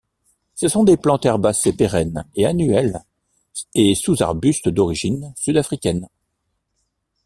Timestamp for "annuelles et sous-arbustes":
2.47-4.67